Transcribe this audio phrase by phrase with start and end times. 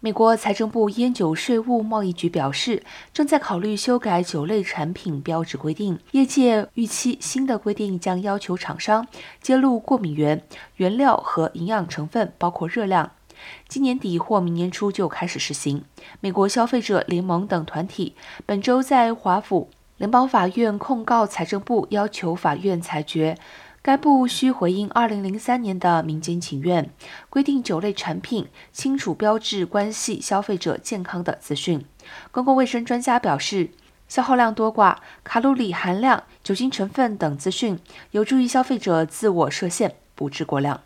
[0.00, 5.98] 美国财政部烟酒税务贸易局表示，正在考虑修改酒类产品标志规定。
[6.12, 9.08] 业界预期新的规定将要求厂商
[9.42, 10.40] 揭露过敏源、
[10.76, 13.10] 原料和营养成分，包括热量。
[13.66, 15.82] 今年底或明年初就开始实行。
[16.20, 18.14] 美国消费者联盟等团体
[18.46, 23.36] 本周在华府联邦法院控告财政部，要求法院裁决。
[23.88, 26.90] 该部需回应2003年的民间请愿，
[27.30, 31.82] 规定酒类产品清楚标志关系消费者健康的资讯。
[32.30, 33.70] 公共卫生专家表示，
[34.06, 37.78] 消耗量多寡、卡路里含量、酒精成分等资讯
[38.10, 40.82] 有助于消费者自我设限，不致过量。